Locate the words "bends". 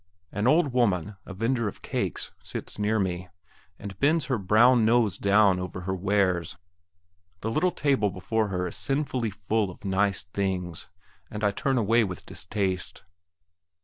3.99-4.25